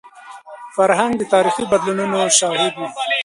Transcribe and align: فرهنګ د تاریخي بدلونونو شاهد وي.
فرهنګ 0.75 1.13
د 1.17 1.21
تاریخي 1.33 1.63
بدلونونو 1.71 2.19
شاهد 2.39 2.73
وي. 2.79 2.89